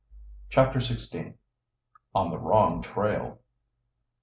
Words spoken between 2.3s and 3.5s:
THE WRONG TRAIL.